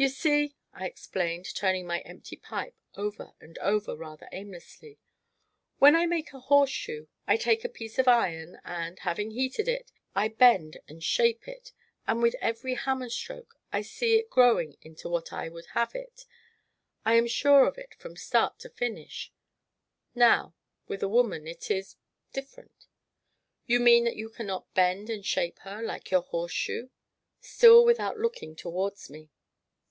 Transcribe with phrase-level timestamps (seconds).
[0.00, 4.96] "You see," I explained, turning my empty pipe over and over, rather aimlessly,
[5.78, 9.90] "when I make a horseshoe I take a piece of iron and, having heated it,
[10.14, 11.72] I bend and shape it,
[12.06, 16.26] and with every hammer stroke I see it growing into what I would have it
[17.04, 19.32] I am sure of it, from start to finish;
[20.14, 20.54] now,
[20.86, 21.96] with a woman it is
[22.32, 22.86] different."
[23.66, 26.90] "You mean that you cannot bend, and shape her, like your horseshoe?"
[27.40, 29.30] still without looking towards me.